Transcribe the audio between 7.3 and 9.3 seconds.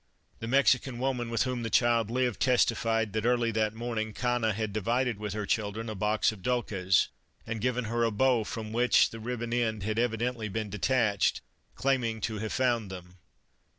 and had given her a bow from which the